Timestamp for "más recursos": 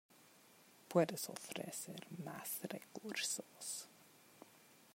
2.25-3.87